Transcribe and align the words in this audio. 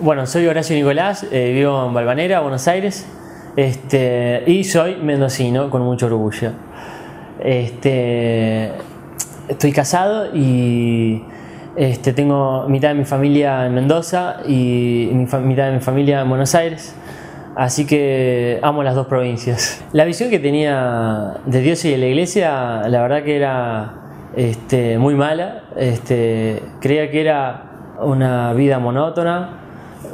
Bueno, 0.00 0.26
soy 0.26 0.46
Horacio 0.46 0.76
Nicolás, 0.76 1.26
eh, 1.32 1.50
vivo 1.52 1.88
en 1.88 1.92
Balvanera, 1.92 2.38
Buenos 2.38 2.68
Aires, 2.68 3.04
este, 3.56 4.44
y 4.46 4.62
soy 4.62 4.94
mendocino 4.94 5.70
con 5.70 5.82
mucho 5.82 6.06
orgullo. 6.06 6.52
Este, 7.40 8.70
estoy 9.48 9.72
casado 9.72 10.36
y 10.36 11.24
este, 11.74 12.12
tengo 12.12 12.68
mitad 12.68 12.90
de 12.90 12.94
mi 12.94 13.04
familia 13.04 13.66
en 13.66 13.74
Mendoza 13.74 14.36
y 14.46 15.10
mitad 15.12 15.66
de 15.66 15.72
mi 15.72 15.80
familia 15.80 16.20
en 16.20 16.28
Buenos 16.28 16.54
Aires. 16.54 16.94
Así 17.56 17.84
que 17.84 18.60
amo 18.62 18.84
las 18.84 18.94
dos 18.94 19.08
provincias. 19.08 19.84
La 19.90 20.04
visión 20.04 20.30
que 20.30 20.38
tenía 20.38 21.38
de 21.44 21.60
Dios 21.60 21.84
y 21.84 21.90
de 21.90 21.98
la 21.98 22.06
iglesia, 22.06 22.88
la 22.88 23.02
verdad 23.02 23.24
que 23.24 23.34
era 23.34 23.94
este, 24.36 24.96
muy 24.96 25.16
mala. 25.16 25.64
Este, 25.76 26.62
creía 26.80 27.10
que 27.10 27.20
era 27.20 27.64
una 28.00 28.52
vida 28.52 28.78
monótona, 28.78 29.57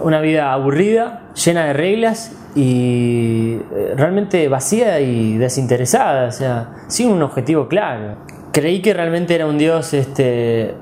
una 0.02 0.20
vida 0.20 0.52
aburrida, 0.52 1.22
llena 1.34 1.66
de 1.66 1.72
reglas 1.72 2.32
y 2.54 3.58
eh, 3.74 3.94
realmente 3.96 4.48
vacía 4.48 5.00
y 5.00 5.36
desinteresada, 5.36 6.28
o 6.28 6.32
sea, 6.32 6.68
sin 6.88 7.10
un 7.10 7.22
objetivo 7.22 7.68
claro. 7.68 8.16
Creí 8.52 8.80
que 8.80 8.94
realmente 8.94 9.34
era 9.34 9.46
un 9.46 9.58
Dios 9.58 9.94
este, 9.94 10.74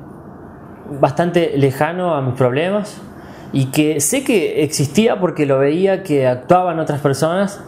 bastante 1.01 1.55
lejano 1.57 2.15
a 2.15 2.21
mis 2.21 2.35
problemas 2.35 3.01
y 3.53 3.67
que 3.67 4.01
sé 4.01 4.25
que 4.25 4.63
existía 4.63 5.19
porque 5.21 5.47
lo 5.47 5.59
veía 5.59 6.03
que 6.03 6.27
actuaba 6.27 6.73
en 6.73 6.81
otras 6.81 7.01
personas, 7.01 7.63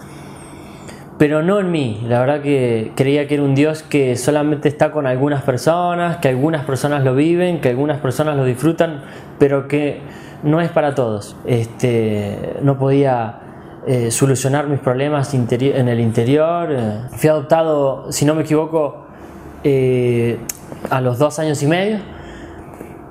pero 1.19 1.42
no 1.42 1.61
en 1.61 1.70
mí. 1.70 2.03
La 2.09 2.20
verdad 2.20 2.42
que 2.42 2.92
creía 2.97 3.27
que 3.27 3.34
era 3.34 3.42
un 3.42 3.55
Dios 3.55 3.83
que 3.83 4.16
solamente 4.16 4.69
está 4.69 4.91
con 4.91 5.06
algunas 5.06 5.42
personas, 5.42 6.19
que 6.19 6.28
algunas 6.28 6.64
personas 6.64 7.05
lo 7.05 7.14
viven, 7.14 7.61
que 7.61 7.70
algunas 7.70 8.01
personas 8.01 8.37
lo 8.37 8.45
disfrutan, 8.45 9.03
pero 9.39 9.69
que 9.69 10.01
no 10.45 10.61
es 10.61 10.71
para 10.71 10.95
todos. 10.95 11.37
Este, 11.45 12.57
no 12.62 12.79
podía 12.79 13.41
eh, 13.87 14.11
solucionar 14.11 14.69
mis 14.69 14.79
problemas 14.79 15.34
en 15.34 15.89
el 15.89 16.00
interior. 16.00 16.69
Eh, 16.70 17.00
fui 17.17 17.28
adoptado, 17.28 18.12
si 18.12 18.25
no 18.25 18.34
me 18.34 18.42
equivoco, 18.42 19.06
eh, 19.65 20.39
a 20.91 21.00
los 21.00 21.19
dos 21.19 21.39
años 21.39 21.62
y 21.62 21.67
medio, 21.67 21.98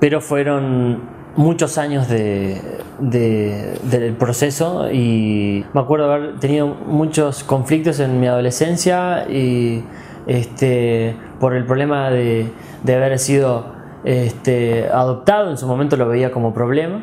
pero 0.00 0.20
fueron 0.20 1.12
muchos 1.36 1.78
años 1.78 2.08
de, 2.08 2.60
del 3.00 4.12
proceso 4.14 4.88
y 4.92 5.64
me 5.74 5.80
acuerdo 5.80 6.12
haber 6.12 6.38
tenido 6.38 6.68
muchos 6.68 7.42
conflictos 7.42 7.98
en 7.98 8.20
mi 8.20 8.28
adolescencia 8.28 9.26
y 9.28 9.82
este, 10.28 11.16
por 11.40 11.56
el 11.56 11.64
problema 11.64 12.10
de, 12.10 12.52
de 12.84 12.94
haber 12.94 13.18
sido 13.18 13.83
este, 14.04 14.88
adoptado, 14.88 15.50
en 15.50 15.58
su 15.58 15.66
momento 15.66 15.96
lo 15.96 16.08
veía 16.08 16.30
como 16.30 16.52
problema. 16.52 17.00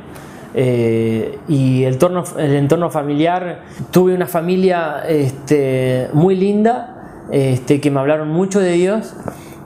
Eh, 0.53 1.39
y 1.47 1.83
el, 1.83 1.97
el 2.37 2.55
entorno 2.55 2.89
familiar, 2.89 3.61
tuve 3.91 4.13
una 4.13 4.27
familia 4.27 5.03
este, 5.07 6.09
muy 6.13 6.35
linda, 6.35 7.27
este, 7.31 7.79
que 7.79 7.89
me 7.89 7.99
hablaron 7.99 8.29
mucho 8.29 8.59
de 8.59 8.73
Dios, 8.73 9.15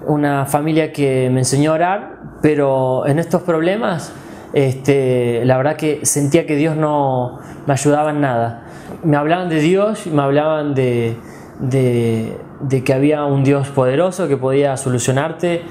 una 0.06 0.46
familia 0.46 0.94
que 0.94 1.30
me 1.32 1.40
enseñó 1.40 1.72
a 1.72 1.76
orar, 1.76 2.16
pero 2.42 3.08
en 3.08 3.18
estos 3.18 3.42
problemas, 3.42 4.14
este, 4.54 5.44
la 5.46 5.58
verdad 5.58 5.76
que 5.76 6.06
sentía 6.06 6.46
que 6.46 6.56
Dios 6.56 6.76
no 6.76 7.40
me 7.66 7.74
ayudaba 7.74 8.12
en 8.12 8.22
nada. 8.22 8.66
Me 9.04 9.18
hablaban 9.18 9.50
de 9.50 9.60
Dios, 9.60 10.06
me 10.06 10.22
hablaban 10.22 10.76
de, 10.76 11.18
de, 11.60 12.38
de 12.60 12.84
que 12.84 12.94
había 12.94 13.26
un 13.26 13.44
Dios 13.44 13.70
poderoso 13.70 14.28
que 14.28 14.38
podía 14.38 14.78
solucionarte 14.78 15.64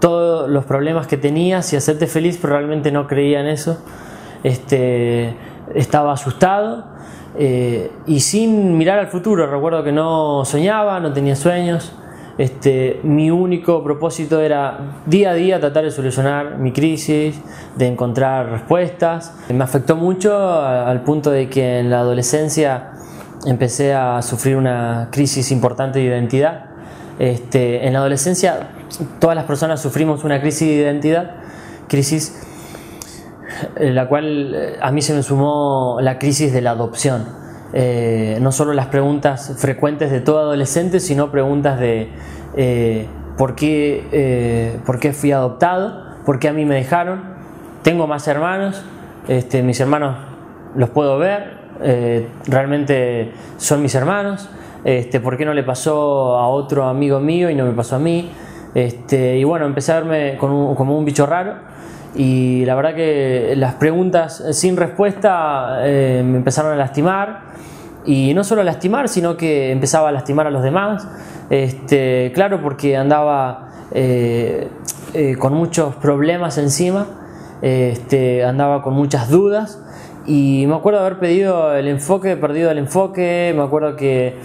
todos 0.00 0.48
los 0.48 0.64
problemas 0.64 1.06
que 1.06 1.16
tenías 1.16 1.72
y 1.72 1.76
hacerte 1.76 2.06
feliz, 2.06 2.38
pero 2.40 2.54
realmente 2.54 2.92
no 2.92 3.06
creía 3.06 3.40
en 3.40 3.46
eso. 3.46 3.78
Este, 4.42 5.36
estaba 5.74 6.12
asustado 6.12 6.84
eh, 7.38 7.90
y 8.06 8.20
sin 8.20 8.76
mirar 8.78 8.98
al 8.98 9.08
futuro. 9.08 9.46
Recuerdo 9.46 9.82
que 9.84 9.92
no 9.92 10.44
soñaba, 10.44 11.00
no 11.00 11.12
tenía 11.12 11.36
sueños. 11.36 11.92
Este, 12.38 13.00
mi 13.02 13.30
único 13.30 13.82
propósito 13.82 14.42
era 14.42 15.00
día 15.06 15.30
a 15.30 15.34
día 15.34 15.58
tratar 15.58 15.84
de 15.84 15.90
solucionar 15.90 16.58
mi 16.58 16.70
crisis, 16.72 17.40
de 17.76 17.86
encontrar 17.86 18.50
respuestas. 18.50 19.34
Me 19.48 19.64
afectó 19.64 19.96
mucho 19.96 20.62
al 20.62 21.02
punto 21.02 21.30
de 21.30 21.48
que 21.48 21.78
en 21.78 21.90
la 21.90 22.00
adolescencia 22.00 22.92
empecé 23.46 23.94
a 23.94 24.20
sufrir 24.20 24.56
una 24.56 25.08
crisis 25.10 25.50
importante 25.50 25.98
de 25.98 26.04
identidad. 26.04 26.66
Este, 27.18 27.86
en 27.86 27.94
la 27.94 28.00
adolescencia 28.00 28.68
todas 29.18 29.36
las 29.36 29.44
personas 29.44 29.80
sufrimos 29.80 30.24
una 30.24 30.40
crisis 30.40 30.68
de 30.68 30.74
identidad, 30.74 31.30
crisis 31.88 32.42
en 33.76 33.94
la 33.94 34.08
cual 34.08 34.54
eh, 34.54 34.76
a 34.80 34.90
mí 34.92 35.02
se 35.02 35.14
me 35.14 35.22
sumó 35.22 35.98
la 36.00 36.18
crisis 36.18 36.52
de 36.52 36.60
la 36.60 36.70
adopción. 36.70 37.24
Eh, 37.72 38.38
no 38.40 38.52
solo 38.52 38.72
las 38.72 38.86
preguntas 38.86 39.54
frecuentes 39.58 40.10
de 40.10 40.20
todo 40.20 40.38
adolescente, 40.38 41.00
sino 41.00 41.30
preguntas 41.30 41.78
de 41.78 42.10
eh, 42.56 43.06
¿por, 43.36 43.54
qué, 43.54 44.80
¿por 44.86 44.98
qué 44.98 45.12
fui 45.12 45.32
adoptado? 45.32 46.04
¿Por 46.24 46.38
qué 46.38 46.48
a 46.48 46.52
mí 46.52 46.64
me 46.64 46.76
dejaron? 46.76 47.36
Tengo 47.82 48.06
más 48.06 48.26
hermanos, 48.28 48.82
este, 49.28 49.62
mis 49.62 49.78
hermanos 49.80 50.16
los 50.74 50.90
puedo 50.90 51.18
ver, 51.18 51.56
realmente 52.46 53.32
son 53.58 53.82
mis 53.82 53.94
hermanos. 53.94 54.48
Este, 54.84 55.18
¿Por 55.18 55.36
qué 55.36 55.44
no 55.44 55.52
le 55.52 55.62
pasó 55.62 56.36
a 56.36 56.48
otro 56.48 56.84
amigo 56.84 57.18
mío 57.18 57.50
y 57.50 57.54
no 57.54 57.64
me 57.64 57.72
pasó 57.72 57.96
a 57.96 57.98
mí? 57.98 58.30
Este, 58.76 59.38
y 59.38 59.44
bueno, 59.44 59.64
empecé 59.64 59.92
a 59.92 60.00
verme 60.00 60.36
como 60.36 60.98
un 60.98 61.04
bicho 61.06 61.24
raro. 61.24 61.54
Y 62.14 62.66
la 62.66 62.74
verdad 62.74 62.94
que 62.94 63.54
las 63.56 63.74
preguntas 63.76 64.44
sin 64.52 64.76
respuesta 64.76 65.78
eh, 65.80 66.22
me 66.22 66.36
empezaron 66.36 66.72
a 66.72 66.76
lastimar. 66.76 67.40
Y 68.04 68.34
no 68.34 68.44
solo 68.44 68.60
a 68.60 68.64
lastimar, 68.64 69.08
sino 69.08 69.38
que 69.38 69.72
empezaba 69.72 70.10
a 70.10 70.12
lastimar 70.12 70.46
a 70.46 70.50
los 70.50 70.62
demás. 70.62 71.08
Este, 71.48 72.32
claro, 72.34 72.60
porque 72.60 72.98
andaba 72.98 73.70
eh, 73.92 74.68
eh, 75.14 75.36
con 75.38 75.54
muchos 75.54 75.94
problemas 75.94 76.58
encima, 76.58 77.06
este, 77.62 78.44
andaba 78.44 78.82
con 78.82 78.92
muchas 78.92 79.30
dudas. 79.30 79.82
Y 80.26 80.66
me 80.68 80.74
acuerdo 80.74 81.00
haber 81.00 81.18
pedido 81.18 81.74
el 81.74 81.88
enfoque, 81.88 82.36
perdido 82.36 82.70
el 82.70 82.76
enfoque, 82.76 83.54
me 83.56 83.62
acuerdo 83.62 83.96
que 83.96 84.36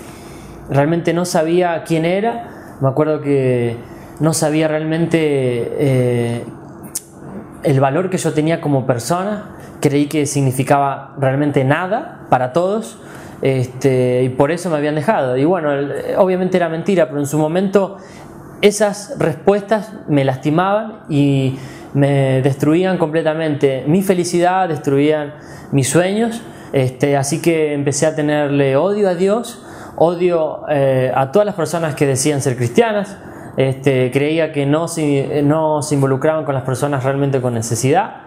realmente 0.69 1.13
no 1.13 1.25
sabía 1.25 1.83
quién 1.83 2.05
era, 2.05 2.77
me 2.79 2.87
acuerdo 2.87 3.19
que 3.19 3.90
no 4.21 4.33
sabía 4.33 4.67
realmente 4.67 5.17
eh, 5.19 6.45
el 7.63 7.79
valor 7.79 8.11
que 8.11 8.17
yo 8.17 8.33
tenía 8.33 8.61
como 8.61 8.85
persona, 8.85 9.55
creí 9.81 10.05
que 10.05 10.27
significaba 10.27 11.15
realmente 11.19 11.63
nada 11.63 12.27
para 12.29 12.53
todos. 12.53 12.99
Este, 13.41 14.21
y 14.21 14.29
por 14.29 14.51
eso 14.51 14.69
me 14.69 14.77
habían 14.77 14.93
dejado. 14.93 15.37
Y 15.37 15.45
bueno, 15.45 15.71
obviamente 16.17 16.57
era 16.57 16.69
mentira, 16.69 17.07
pero 17.07 17.19
en 17.19 17.25
su 17.25 17.39
momento 17.39 17.97
esas 18.61 19.15
respuestas 19.17 19.91
me 20.07 20.23
lastimaban 20.23 20.99
y 21.09 21.57
me 21.95 22.43
destruían 22.43 22.99
completamente 22.99 23.83
mi 23.87 24.03
felicidad, 24.03 24.69
destruían 24.69 25.33
mis 25.71 25.89
sueños. 25.89 26.43
Este, 26.73 27.17
así 27.17 27.41
que 27.41 27.73
empecé 27.73 28.05
a 28.05 28.15
tenerle 28.15 28.77
odio 28.77 29.09
a 29.09 29.15
Dios, 29.15 29.63
odio 29.97 30.61
eh, 30.69 31.11
a 31.13 31.31
todas 31.31 31.47
las 31.47 31.55
personas 31.55 31.95
que 31.95 32.05
decían 32.05 32.39
ser 32.39 32.55
cristianas, 32.55 33.17
este, 33.57 34.11
creía 34.11 34.53
que 34.53 34.65
no 34.65 34.87
se, 34.87 35.41
no 35.43 35.81
se 35.81 35.95
involucraban 35.95 36.45
con 36.45 36.55
las 36.55 36.63
personas 36.63 37.03
realmente 37.03 37.41
con 37.41 37.53
necesidad. 37.53 38.21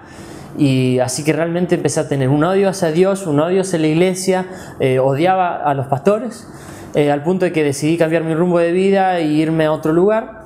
Y 0.56 1.00
así 1.00 1.24
que 1.24 1.32
realmente 1.32 1.74
empecé 1.74 2.00
a 2.00 2.08
tener 2.08 2.28
un 2.28 2.44
odio 2.44 2.68
hacia 2.68 2.92
Dios, 2.92 3.26
un 3.26 3.40
odio 3.40 3.62
hacia 3.62 3.78
la 3.78 3.88
iglesia, 3.88 4.46
eh, 4.78 4.98
odiaba 4.98 5.56
a 5.56 5.74
los 5.74 5.86
pastores, 5.86 6.46
eh, 6.94 7.10
al 7.10 7.22
punto 7.22 7.44
de 7.44 7.52
que 7.52 7.64
decidí 7.64 7.96
cambiar 7.96 8.22
mi 8.22 8.34
rumbo 8.34 8.58
de 8.58 8.70
vida 8.70 9.18
e 9.18 9.24
irme 9.24 9.64
a 9.64 9.72
otro 9.72 9.92
lugar. 9.92 10.44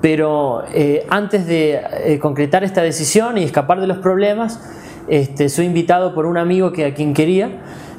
Pero 0.00 0.62
eh, 0.72 1.04
antes 1.10 1.48
de 1.48 2.18
concretar 2.22 2.62
esta 2.62 2.82
decisión 2.82 3.36
y 3.36 3.42
escapar 3.42 3.80
de 3.80 3.88
los 3.88 3.98
problemas, 3.98 4.60
este, 5.08 5.48
soy 5.48 5.66
invitado 5.66 6.14
por 6.14 6.24
un 6.26 6.36
amigo 6.36 6.70
que 6.70 6.84
a 6.84 6.94
quien 6.94 7.14
quería 7.14 7.50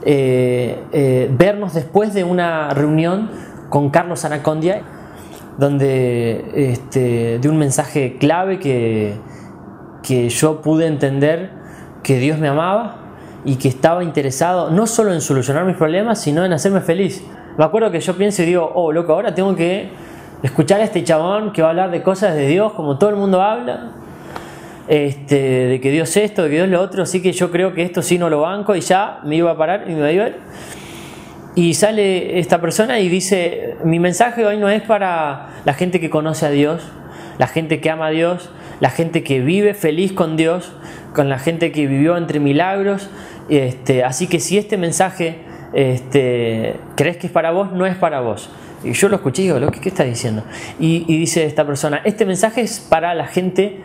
vernos 0.02 1.74
después 1.74 2.14
de 2.14 2.24
una 2.24 2.70
reunión 2.70 3.30
con 3.68 3.90
Carlos 3.90 4.24
Anacondia 4.24 4.82
donde 5.60 6.46
este, 6.56 7.38
de 7.40 7.50
un 7.50 7.58
mensaje 7.58 8.16
clave 8.18 8.60
que, 8.60 9.16
que 10.02 10.30
yo 10.30 10.62
pude 10.62 10.88
entender 10.88 11.52
que 12.02 12.18
Dios 12.18 12.40
me 12.40 12.48
amaba 12.48 12.96
y 13.44 13.56
que 13.58 13.68
estaba 13.68 14.04
interesado 14.04 14.72
no 14.72 14.88
solo 14.88 15.14
en 15.14 15.20
solucionar 15.20 15.66
mis 15.66 15.76
problemas, 15.76 16.22
sino 16.22 16.46
en 16.46 16.54
hacerme 16.54 16.80
feliz. 16.80 17.24
Me 17.58 17.66
acuerdo 17.66 17.92
que 17.92 18.00
yo 18.00 18.16
pienso 18.16 18.42
y 18.42 18.46
digo, 18.46 18.72
oh, 18.74 18.94
loco, 18.94 19.12
ahora 19.12 19.36
tengo 19.36 19.54
que 19.54 19.90
escuchar 20.44 20.80
a 20.80 20.86
este 20.86 21.04
chabón 21.04 21.52
que 21.52 21.62
va 21.62 21.68
a 21.68 21.72
hablar 21.72 21.92
de 21.92 22.02
cosas 22.04 22.36
de 22.36 22.48
Dios 22.48 22.72
como 22.72 22.98
todo 22.98 23.10
el 23.10 23.18
mundo 23.18 23.42
habla, 23.42 23.92
este, 24.88 25.36
de 25.36 25.82
que 25.82 25.92
Dios 25.92 26.16
esto, 26.16 26.44
de 26.44 26.50
que 26.50 26.56
Dios 26.56 26.70
lo 26.70 26.82
otro, 26.82 27.04
así 27.04 27.22
que 27.22 27.34
yo 27.34 27.52
creo 27.52 27.74
que 27.74 27.84
esto 27.84 28.02
sí 28.02 28.18
no 28.18 28.30
lo 28.30 28.42
banco 28.42 28.76
y 28.76 28.82
ya 28.82 29.20
me 29.26 29.36
iba 29.36 29.52
a 29.52 29.58
parar 29.58 29.84
y 29.90 29.94
me 29.94 30.14
iba 30.14 30.24
a 30.24 30.28
ir. 30.30 30.36
Y 31.60 31.74
sale 31.74 32.40
esta 32.40 32.62
persona 32.62 33.02
y 33.02 33.10
dice, 33.10 33.76
mi 33.84 34.00
mensaje 34.00 34.46
hoy 34.46 34.56
no 34.56 34.70
es 34.70 34.82
para 34.82 35.50
la 35.66 35.74
gente 35.74 36.00
que 36.00 36.10
conoce 36.10 36.46
a 36.46 36.52
Dios, 36.52 36.82
la 37.38 37.48
gente 37.48 37.82
que 37.82 37.90
ama 37.90 38.08
a 38.08 38.10
Dios, 38.12 38.50
la 38.80 38.90
gente 38.90 39.24
que 39.24 39.42
vive 39.42 39.74
feliz 39.74 40.14
con 40.14 40.38
Dios, 40.38 40.72
con 41.14 41.28
la 41.28 41.38
gente 41.38 41.74
que 41.74 41.86
vivió 41.86 42.16
entre 42.16 42.40
milagros. 42.40 43.10
Este, 43.50 44.06
así 44.06 44.28
que 44.28 44.40
si 44.40 44.58
este 44.58 44.78
mensaje 44.78 45.40
este, 45.74 46.78
crees 46.96 47.18
que 47.18 47.28
es 47.28 47.34
para 47.34 47.52
vos, 47.52 47.74
no 47.74 47.86
es 47.86 47.98
para 47.98 48.22
vos. 48.22 48.50
Y 48.86 48.94
yo 48.94 49.10
lo 49.10 49.18
escuché 49.18 49.42
y 49.42 49.52
digo, 49.52 49.70
¿qué, 49.70 49.90
está 49.90 50.06
diciendo? 50.06 50.44
Y 50.80 51.04
dice 51.08 51.44
esta 51.44 51.68
persona, 51.68 52.00
este 52.06 52.26
mensaje 52.26 52.62
es 52.62 52.80
para 52.80 53.14
la 53.16 53.28
gente 53.28 53.82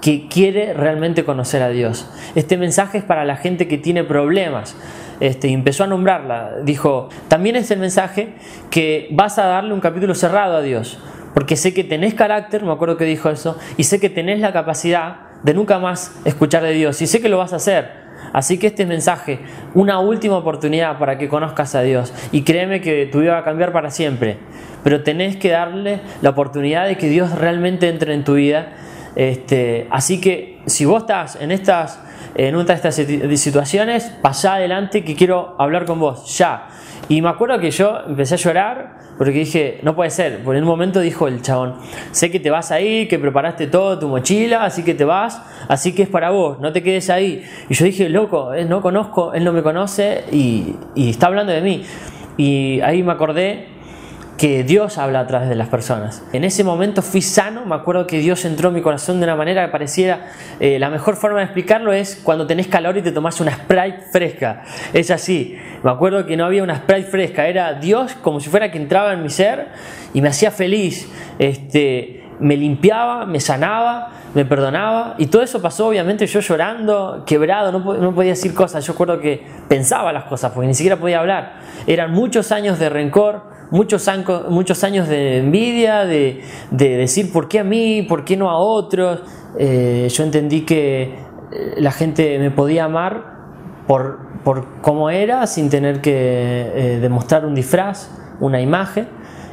que 0.00 0.26
quiere 0.26 0.74
realmente 0.74 1.24
conocer 1.24 1.62
a 1.62 1.68
Dios. 1.68 2.10
Este 2.34 2.56
mensaje 2.56 2.98
es 2.98 3.04
para 3.04 3.24
la 3.24 3.36
gente 3.36 3.68
que 3.68 3.78
tiene 3.78 4.02
problemas. 4.02 4.76
Este, 5.20 5.48
empezó 5.48 5.84
a 5.84 5.86
nombrarla. 5.86 6.56
Dijo, 6.62 7.08
también 7.28 7.56
es 7.56 7.70
el 7.70 7.78
mensaje 7.78 8.34
que 8.70 9.08
vas 9.12 9.38
a 9.38 9.46
darle 9.46 9.72
un 9.72 9.80
capítulo 9.80 10.14
cerrado 10.14 10.56
a 10.56 10.62
Dios, 10.62 10.98
porque 11.34 11.56
sé 11.56 11.74
que 11.74 11.84
tenés 11.84 12.14
carácter, 12.14 12.62
me 12.62 12.72
acuerdo 12.72 12.96
que 12.96 13.04
dijo 13.04 13.30
eso, 13.30 13.58
y 13.76 13.84
sé 13.84 14.00
que 14.00 14.10
tenés 14.10 14.40
la 14.40 14.52
capacidad 14.52 15.16
de 15.42 15.54
nunca 15.54 15.78
más 15.78 16.16
escuchar 16.24 16.62
de 16.62 16.72
Dios, 16.72 17.00
y 17.02 17.06
sé 17.06 17.20
que 17.20 17.28
lo 17.28 17.38
vas 17.38 17.52
a 17.52 17.56
hacer. 17.56 18.04
Así 18.32 18.58
que 18.58 18.68
este 18.68 18.86
mensaje, 18.86 19.38
una 19.74 20.00
última 20.00 20.36
oportunidad 20.36 20.98
para 20.98 21.18
que 21.18 21.28
conozcas 21.28 21.74
a 21.74 21.82
Dios, 21.82 22.12
y 22.32 22.42
créeme 22.42 22.80
que 22.80 23.06
tu 23.06 23.20
vida 23.20 23.32
va 23.32 23.38
a 23.38 23.44
cambiar 23.44 23.72
para 23.72 23.90
siempre, 23.90 24.38
pero 24.82 25.02
tenés 25.02 25.36
que 25.36 25.50
darle 25.50 26.00
la 26.22 26.30
oportunidad 26.30 26.86
de 26.86 26.96
que 26.96 27.08
Dios 27.08 27.32
realmente 27.32 27.88
entre 27.88 28.14
en 28.14 28.24
tu 28.24 28.34
vida. 28.34 28.72
Este, 29.16 29.86
así 29.90 30.20
que 30.20 30.60
si 30.66 30.84
vos 30.84 31.02
estás 31.02 31.36
en 31.40 31.52
estas 31.52 32.00
en 32.34 32.56
una 32.56 32.64
de 32.64 32.74
estas 32.74 32.94
situaciones, 33.40 34.12
pasá 34.22 34.54
adelante 34.54 35.04
que 35.04 35.14
quiero 35.14 35.56
hablar 35.58 35.84
con 35.84 36.00
vos, 36.00 36.36
ya. 36.36 36.68
Y 37.08 37.20
me 37.20 37.28
acuerdo 37.28 37.58
que 37.58 37.70
yo 37.70 37.98
empecé 38.06 38.34
a 38.34 38.38
llorar 38.38 38.98
porque 39.18 39.32
dije, 39.32 39.78
no 39.82 39.94
puede 39.94 40.10
ser. 40.10 40.42
Por 40.42 40.56
un 40.56 40.64
momento 40.64 41.00
dijo 41.00 41.28
el 41.28 41.42
chabón, 41.42 41.76
sé 42.10 42.30
que 42.30 42.40
te 42.40 42.50
vas 42.50 42.70
ahí, 42.70 43.06
que 43.06 43.18
preparaste 43.18 43.66
todo, 43.66 43.98
tu 43.98 44.08
mochila, 44.08 44.64
así 44.64 44.82
que 44.82 44.94
te 44.94 45.04
vas, 45.04 45.40
así 45.68 45.94
que 45.94 46.02
es 46.02 46.08
para 46.08 46.30
vos, 46.30 46.58
no 46.60 46.72
te 46.72 46.82
quedes 46.82 47.10
ahí. 47.10 47.44
Y 47.68 47.74
yo 47.74 47.84
dije, 47.84 48.08
loco, 48.08 48.54
él 48.54 48.68
no 48.68 48.80
conozco, 48.80 49.32
él 49.34 49.44
no 49.44 49.52
me 49.52 49.62
conoce 49.62 50.24
y, 50.32 50.76
y 50.94 51.10
está 51.10 51.26
hablando 51.26 51.52
de 51.52 51.60
mí. 51.60 51.84
Y 52.36 52.80
ahí 52.80 53.02
me 53.02 53.12
acordé 53.12 53.68
que 54.36 54.64
Dios 54.64 54.98
habla 54.98 55.20
a 55.20 55.26
través 55.26 55.48
de 55.48 55.54
las 55.54 55.68
personas. 55.68 56.22
En 56.32 56.44
ese 56.44 56.64
momento 56.64 57.02
fui 57.02 57.22
sano, 57.22 57.64
me 57.66 57.74
acuerdo 57.74 58.06
que 58.06 58.18
Dios 58.18 58.44
entró 58.44 58.68
en 58.68 58.74
mi 58.74 58.82
corazón 58.82 59.20
de 59.20 59.24
una 59.24 59.36
manera 59.36 59.64
que 59.64 59.70
pareciera, 59.70 60.26
eh, 60.58 60.78
la 60.78 60.90
mejor 60.90 61.16
forma 61.16 61.38
de 61.38 61.44
explicarlo 61.44 61.92
es 61.92 62.20
cuando 62.22 62.46
tenés 62.46 62.66
calor 62.66 62.96
y 62.96 63.02
te 63.02 63.12
tomás 63.12 63.40
una 63.40 63.52
Sprite 63.52 64.00
fresca. 64.10 64.64
Es 64.92 65.10
así, 65.10 65.56
me 65.82 65.90
acuerdo 65.90 66.26
que 66.26 66.36
no 66.36 66.44
había 66.44 66.62
una 66.62 66.76
Sprite 66.76 67.04
fresca, 67.04 67.46
era 67.46 67.74
Dios 67.74 68.14
como 68.14 68.40
si 68.40 68.50
fuera 68.50 68.70
que 68.70 68.78
entraba 68.78 69.12
en 69.12 69.22
mi 69.22 69.30
ser 69.30 69.68
y 70.12 70.20
me 70.20 70.28
hacía 70.28 70.50
feliz, 70.50 71.08
este, 71.38 72.24
me 72.40 72.56
limpiaba, 72.56 73.26
me 73.26 73.38
sanaba, 73.38 74.10
me 74.34 74.44
perdonaba 74.44 75.14
y 75.16 75.26
todo 75.26 75.42
eso 75.42 75.62
pasó 75.62 75.86
obviamente 75.86 76.26
yo 76.26 76.40
llorando, 76.40 77.22
quebrado, 77.24 77.70
no, 77.70 77.94
no 77.94 78.14
podía 78.14 78.30
decir 78.30 78.52
cosas, 78.52 78.84
yo 78.84 78.94
acuerdo 78.94 79.20
que 79.20 79.46
pensaba 79.68 80.12
las 80.12 80.24
cosas 80.24 80.50
porque 80.52 80.66
ni 80.66 80.74
siquiera 80.74 80.96
podía 80.96 81.20
hablar. 81.20 81.52
Eran 81.86 82.10
muchos 82.10 82.50
años 82.50 82.80
de 82.80 82.88
rencor, 82.88 83.53
muchos, 83.74 84.84
años 84.84 85.08
de 85.08 85.38
envidia, 85.38 86.04
de, 86.04 86.42
decir 86.70 87.32
por 87.32 87.48
qué 87.48 87.58
a 87.58 87.64
mí, 87.64 88.02
por 88.02 88.24
qué 88.24 88.36
no 88.36 88.50
a 88.50 88.58
otros. 88.58 89.20
Eh, 89.58 90.08
yo 90.10 90.24
entendí 90.24 90.62
que 90.62 91.02
eh, 91.02 91.74
la 91.78 91.90
gente 91.90 92.38
me 92.38 92.50
podía 92.50 92.84
amar 92.84 93.34
por, 93.86 94.18
por 94.44 94.80
cómo 94.80 95.10
era, 95.10 95.46
sin 95.46 95.70
tener 95.70 96.00
que 96.00 96.12
eh, 96.12 96.98
demostrar 97.00 97.44
un 97.44 97.54
disfraz, 97.54 98.10
una 98.40 98.60
imagen. 98.60 99.08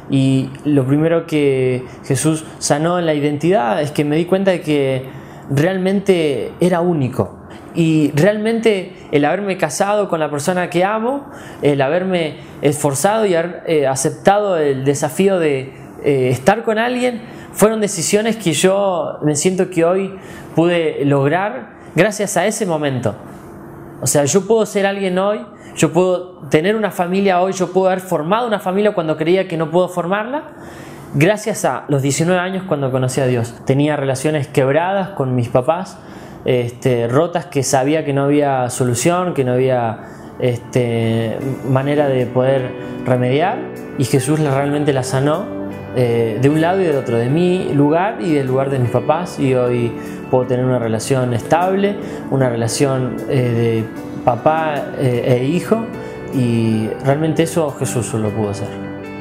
Y 0.08 0.50
lo 0.64 0.86
primero 0.86 1.26
que 1.26 1.84
Jesús 2.04 2.44
sanó 2.58 2.98
en 2.98 3.06
la 3.06 3.14
identidad 3.14 3.82
es 3.82 3.90
que 3.90 4.04
me 4.04 4.16
di 4.16 4.26
cuenta 4.26 4.52
de 4.52 4.60
que 4.60 5.08
realmente 5.50 6.52
era 6.60 6.80
único 6.80 7.41
y 7.74 8.10
realmente 8.12 8.92
el 9.12 9.24
haberme 9.24 9.56
casado 9.56 10.08
con 10.08 10.20
la 10.20 10.30
persona 10.30 10.68
que 10.70 10.84
amo, 10.84 11.30
el 11.62 11.80
haberme 11.80 12.36
esforzado 12.60 13.26
y 13.26 13.34
haber 13.34 13.62
eh, 13.66 13.86
aceptado 13.86 14.56
el 14.58 14.84
desafío 14.84 15.38
de 15.38 15.72
eh, 16.04 16.28
estar 16.30 16.64
con 16.64 16.78
alguien, 16.78 17.22
fueron 17.52 17.80
decisiones 17.80 18.36
que 18.36 18.52
yo 18.52 19.18
me 19.22 19.36
siento 19.36 19.70
que 19.70 19.84
hoy 19.84 20.14
pude 20.54 21.04
lograr 21.04 21.74
gracias 21.94 22.36
a 22.36 22.46
ese 22.46 22.66
momento. 22.66 23.14
O 24.00 24.06
sea, 24.06 24.24
yo 24.24 24.46
puedo 24.46 24.66
ser 24.66 24.86
alguien 24.86 25.18
hoy, 25.18 25.46
yo 25.76 25.92
puedo 25.92 26.48
tener 26.48 26.76
una 26.76 26.90
familia 26.90 27.40
hoy, 27.40 27.52
yo 27.52 27.72
puedo 27.72 27.86
haber 27.86 28.00
formado 28.00 28.46
una 28.46 28.58
familia 28.58 28.92
cuando 28.92 29.16
creía 29.16 29.46
que 29.46 29.56
no 29.56 29.70
puedo 29.70 29.88
formarla, 29.88 30.44
gracias 31.14 31.64
a 31.64 31.84
los 31.88 32.02
19 32.02 32.40
años 32.40 32.64
cuando 32.66 32.90
conocí 32.90 33.20
a 33.20 33.26
Dios. 33.26 33.54
Tenía 33.64 33.96
relaciones 33.96 34.48
quebradas 34.48 35.10
con 35.10 35.34
mis 35.34 35.48
papás, 35.48 35.98
este, 36.44 37.08
rotas 37.08 37.46
que 37.46 37.62
sabía 37.62 38.04
que 38.04 38.12
no 38.12 38.24
había 38.24 38.68
solución, 38.70 39.34
que 39.34 39.44
no 39.44 39.52
había 39.52 40.00
este, 40.38 41.36
manera 41.68 42.08
de 42.08 42.26
poder 42.26 42.70
remediar 43.04 43.58
y 43.98 44.04
Jesús 44.04 44.40
realmente 44.40 44.92
la 44.92 45.02
sanó 45.02 45.44
eh, 45.94 46.38
de 46.40 46.48
un 46.48 46.60
lado 46.60 46.80
y 46.80 46.84
del 46.84 46.96
otro, 46.96 47.18
de 47.18 47.28
mi 47.28 47.72
lugar 47.74 48.16
y 48.20 48.32
del 48.32 48.46
lugar 48.46 48.70
de 48.70 48.78
mis 48.78 48.90
papás 48.90 49.38
y 49.38 49.54
hoy 49.54 49.92
puedo 50.30 50.46
tener 50.46 50.64
una 50.64 50.78
relación 50.78 51.34
estable, 51.34 51.96
una 52.30 52.48
relación 52.48 53.16
eh, 53.28 53.84
de 53.84 53.84
papá 54.24 54.74
eh, 54.98 55.38
e 55.38 55.44
hijo 55.44 55.84
y 56.34 56.88
realmente 57.04 57.42
eso 57.42 57.70
Jesús 57.78 58.06
solo 58.06 58.30
pudo 58.30 58.50
hacer. 58.50 58.68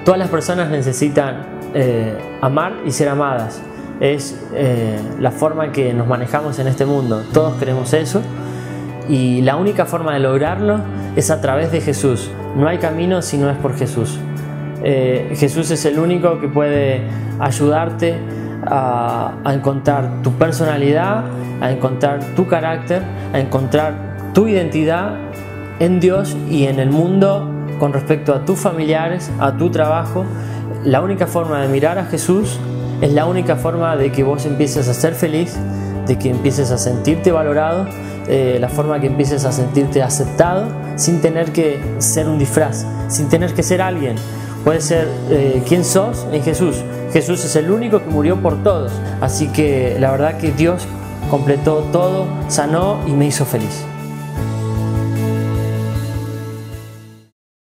Todas 0.06 0.18
las 0.18 0.30
personas 0.30 0.70
necesitan 0.70 1.62
amar 2.42 2.74
y 2.86 2.92
ser 2.92 3.08
amadas 3.08 3.62
es 4.02 4.36
eh, 4.54 5.00
la 5.20 5.32
forma 5.32 5.72
que 5.72 5.94
nos 5.94 6.08
manejamos 6.08 6.60
en 6.60 6.68
este 6.68 6.86
mundo. 6.86 7.24
Todos 7.32 7.56
queremos 7.58 7.94
eso 7.94 8.22
y 9.08 9.42
la 9.42 9.56
única 9.56 9.86
forma 9.86 10.14
de 10.14 10.20
lograrlo 10.20 10.80
es 11.16 11.30
a 11.32 11.40
través 11.40 11.72
de 11.72 11.82
Jesús. 11.82 12.30
No 12.58 12.68
hay 12.68 12.80
camino 12.80 13.22
si 13.22 13.38
no 13.38 13.50
es 13.50 13.58
por 13.58 13.78
Jesús. 13.78 14.18
Eh, 14.84 15.34
Jesús 15.38 15.70
es 15.70 15.86
el 15.86 16.00
único 16.00 16.40
que 16.40 16.48
puede 16.48 17.02
ayudarte 17.40 18.16
a 18.66 19.34
encontrar 19.46 20.22
tu 20.24 20.34
personalidad, 20.34 21.24
a 21.62 21.72
encontrar 21.72 22.20
tu 22.36 22.48
carácter, 22.48 23.04
a 23.34 23.40
encontrar 23.40 24.34
tu 24.34 24.48
identidad 24.48 25.16
en 25.80 26.00
Dios 26.00 26.36
y 26.50 26.66
en 26.66 26.80
el 26.80 26.90
mundo 26.90 27.50
con 27.80 27.94
respecto 27.94 28.34
a 28.34 28.46
tus 28.46 28.60
familiares, 28.60 29.32
a 29.40 29.58
tu 29.58 29.70
trabajo. 29.70 30.26
La 30.84 31.02
única 31.02 31.28
forma 31.28 31.62
de 31.62 31.68
mirar 31.68 31.98
a 31.98 32.06
Jesús 32.06 32.60
es 33.02 33.12
la 33.14 33.26
única 33.26 33.56
forma 33.56 33.96
de 33.96 34.12
que 34.12 34.24
vos 34.24 34.46
empieces 34.46 34.88
a 34.88 34.94
ser 34.94 35.16
feliz, 35.16 35.56
de 36.08 36.18
que 36.18 36.30
empieces 36.30 36.72
a 36.72 36.78
sentirte 36.78 37.32
valorado, 37.32 37.88
eh, 38.28 38.58
la 38.62 38.70
forma 38.70 39.00
que 39.00 39.08
empieces 39.08 39.44
a 39.46 39.52
sentirte 39.52 40.04
aceptado 40.04 40.68
sin 40.96 41.20
tener 41.20 41.52
que 41.52 41.80
ser 41.98 42.28
un 42.28 42.38
disfraz, 42.38 42.86
sin 43.08 43.28
tener 43.28 43.54
que 43.54 43.64
ser 43.64 43.82
alguien. 43.82 44.16
Puede 44.64 44.82
ser 44.82 45.08
eh, 45.30 45.64
quién 45.68 45.84
sos 45.84 46.28
en 46.32 46.44
Jesús. 46.44 46.78
Jesús 47.12 47.44
es 47.44 47.56
el 47.56 47.72
único 47.72 48.00
que 48.00 48.10
murió 48.10 48.40
por 48.42 48.62
todos. 48.64 48.92
Así 49.20 49.48
que 49.48 49.98
la 50.00 50.12
verdad 50.12 50.38
que 50.38 50.52
Dios 50.52 50.88
completó 51.30 51.80
todo, 51.92 52.28
sanó 52.48 53.00
y 53.08 53.12
me 53.12 53.26
hizo 53.26 53.46
feliz. 53.46 53.84